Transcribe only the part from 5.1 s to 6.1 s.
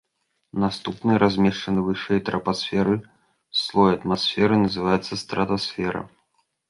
стратасфера.